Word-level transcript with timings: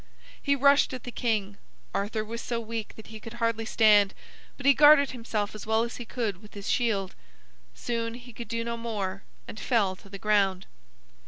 He 0.41 0.55
rushed 0.55 0.95
at 0.95 1.03
the 1.03 1.11
king. 1.11 1.57
Arthur 1.93 2.25
was 2.25 2.41
so 2.41 2.59
weak 2.59 2.95
that 2.95 3.05
he 3.13 3.19
could 3.19 3.33
hardly 3.33 3.65
stand, 3.65 4.15
but 4.57 4.65
he 4.65 4.73
guarded 4.73 5.11
himself 5.11 5.53
as 5.53 5.67
well 5.67 5.83
as 5.83 5.97
he 5.97 6.05
could 6.05 6.41
with 6.41 6.55
his 6.55 6.67
shield. 6.71 7.13
Soon 7.75 8.15
he 8.15 8.33
could 8.33 8.47
do 8.47 8.63
no 8.63 8.77
more, 8.77 9.21
and 9.47 9.59
fell 9.59 9.95
to 9.97 10.09
the 10.09 10.17
ground. 10.17 10.65